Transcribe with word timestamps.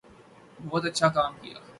بہت 0.59 0.83
اچھا 0.85 1.07
کام 1.15 1.33
کیا 1.41 1.57